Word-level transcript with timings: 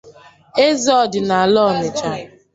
eze 0.67 0.89
ọdịnala 1.01 1.59
Ọnịtsha 1.69 2.11